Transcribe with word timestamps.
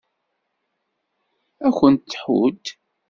Ad 1.65 1.71
ken-tḥudd. 1.77 2.65